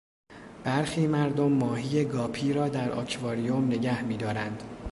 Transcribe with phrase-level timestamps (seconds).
[0.63, 4.63] برخی مردم ماهی گاپی را در آکواریم نگهمیدارند.